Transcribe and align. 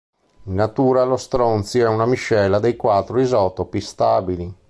In 0.45 0.55
natura 0.55 1.03
lo 1.03 1.15
stronzio 1.15 1.85
è 1.85 1.87
una 1.93 2.07
miscela 2.07 2.57
dei 2.57 2.75
quattro 2.75 3.19
isotopi 3.19 3.79
stabili. 3.81 4.51